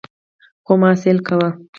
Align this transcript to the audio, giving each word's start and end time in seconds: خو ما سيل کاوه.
خو 0.65 0.73
ما 0.81 0.89
سيل 1.01 1.17
کاوه. 1.27 1.49